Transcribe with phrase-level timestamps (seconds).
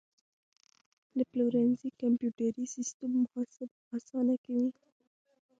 [1.17, 4.69] د پلورنځي کمپیوټري سیستم محاسبه اسانه کوي.